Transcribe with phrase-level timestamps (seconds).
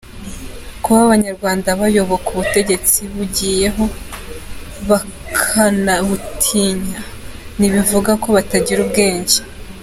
[0.83, 3.83] Kuba abanyarwanda bayoboka ubutegetsi bugiyeho
[4.89, 7.01] bakanabutinya,
[7.55, 9.37] nti bivuga ko batagira ubwenge.